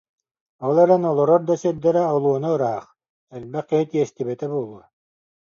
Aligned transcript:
Ол 0.67 0.75
эрэн 0.83 1.03
олорор 1.11 1.41
да 1.49 1.55
сирдэрэ 1.61 2.03
олуона 2.15 2.49
ыраах, 2.55 2.85
элбэх 3.35 3.65
киһи 3.69 3.85
тиэстибэтэ 3.91 4.45
буолуо 4.51 4.83